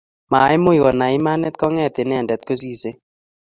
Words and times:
Maimuch 0.31 0.81
konai 0.83 1.13
imanit 1.19 1.55
kong'et 1.61 1.95
inendet 2.03 2.41
kosisei 2.47 2.95